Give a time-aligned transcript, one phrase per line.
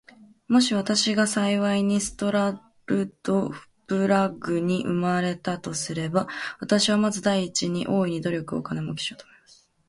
[0.47, 3.51] もし私が幸いにストラルド
[3.85, 6.25] ブラグに生れたとすれば、
[6.59, 9.69] 私はまず第一に、大いに努力して金もうけをしようと思います。